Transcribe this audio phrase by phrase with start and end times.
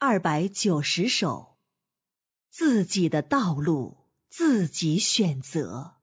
[0.00, 1.56] 二百九十首，
[2.50, 3.96] 自己的道路
[4.30, 5.96] 自己选择。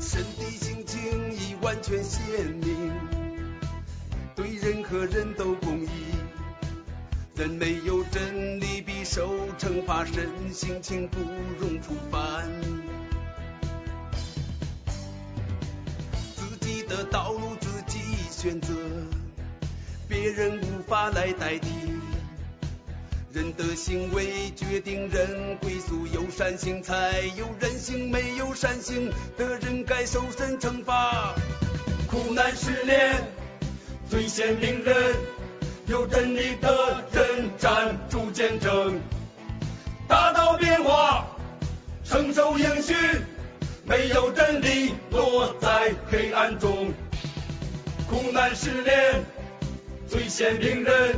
[0.00, 2.85] 神的心情已完全鲜明，
[4.66, 5.88] 任何人都公义。
[7.36, 10.04] 人没有真理，必受惩罚。
[10.04, 11.20] 神性情不
[11.60, 12.50] 容触犯，
[16.34, 18.74] 自己的道路自己选择，
[20.08, 21.68] 别人无法来代替。
[23.32, 31.36] 人的行为决定人归宿，有善行才有人性，没有善行的人该受神惩罚。
[32.10, 33.22] 苦难失恋，
[34.08, 34.94] 最先令人
[35.86, 39.00] 有真理的人站住见证，
[40.06, 41.26] 大道变化，
[42.04, 42.94] 承受应许，
[43.84, 46.92] 没有真理落在黑暗中。
[48.08, 49.24] 苦难失恋，
[50.08, 51.16] 最先令人。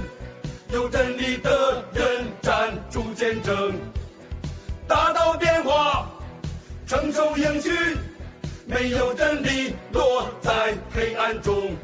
[0.71, 3.73] 有真理的人站住见证，
[4.87, 6.11] 大道变化，
[6.87, 7.71] 承受应许，
[8.67, 11.75] 没有真理落在黑暗中。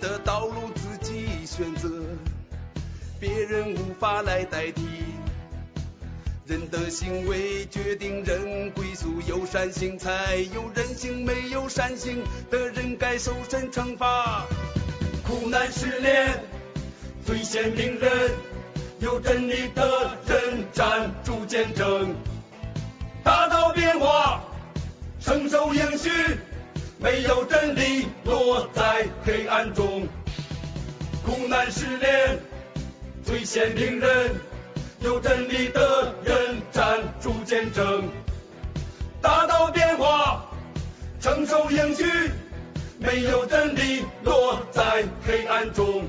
[0.00, 1.88] 的道路自己选择，
[3.20, 4.82] 别人无法来代替。
[6.46, 14.46] 人的行为决定人归宿，有善行才有人性，没有善行的人该受神惩罚。
[15.24, 16.42] 苦难失恋，
[17.24, 18.10] 最先明人
[18.98, 22.16] 有真理的人站住见证，
[23.22, 24.42] 大道变化，
[25.20, 26.10] 承受应许，
[27.00, 30.06] 没有真理落在黑暗中。
[31.24, 32.38] 苦难失恋，
[33.24, 34.30] 最先令人。
[35.00, 38.06] 有真理的人站住见证，
[39.22, 40.44] 大道变化，
[41.18, 42.04] 承受应许，
[42.98, 46.04] 没有真理落在黑暗中。